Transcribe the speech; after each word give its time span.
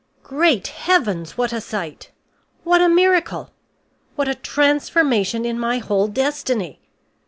Great 0.23 0.65
heavens, 0.69 1.37
what 1.37 1.53
a 1.53 1.61
sight! 1.61 2.09
What 2.63 2.81
a 2.81 2.89
miracle! 2.89 3.51
What 4.15 4.27
a 4.27 4.33
transformation 4.33 5.45
in 5.45 5.59
my 5.59 5.77
whole 5.77 6.07
destiny! 6.07 6.79